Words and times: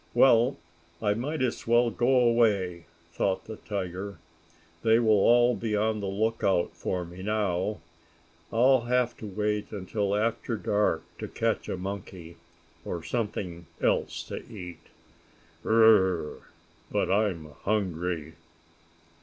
"Well, 0.15 0.57
I 0.99 1.13
might 1.13 1.43
as 1.43 1.67
well 1.67 1.91
go 1.91 2.07
away," 2.21 2.85
thought 3.11 3.45
the 3.45 3.57
tiger. 3.57 4.17
"They 4.81 4.97
will 4.97 5.11
all 5.11 5.55
be 5.55 5.75
on 5.75 5.99
the 5.99 6.07
lookout 6.07 6.71
for 6.75 7.05
me 7.05 7.21
now. 7.21 7.81
I'll 8.51 8.85
have 8.85 9.15
to 9.17 9.27
wait 9.27 9.71
until 9.71 10.15
after 10.15 10.57
dark 10.57 11.03
to 11.19 11.27
catch 11.27 11.69
a 11.69 11.77
monkey, 11.77 12.37
or 12.83 13.03
something 13.03 13.67
else 13.79 14.23
to 14.23 14.43
eat. 14.51 14.79
Bur 15.61 15.71
r 15.71 15.83
r 15.83 15.89
r 15.89 16.15
r 16.15 16.29
r! 16.29 16.37
But 16.89 17.11
I'm 17.11 17.51
hungry!" 17.61 18.33